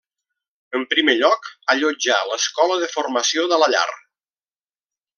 En 0.79 0.85
primer 0.93 1.15
lloc, 1.19 1.49
allotjà 1.75 2.19
l'Escola 2.31 2.81
de 2.87 2.91
Formació 2.97 3.49
de 3.55 3.63
la 3.65 3.71
Llar. 3.75 3.89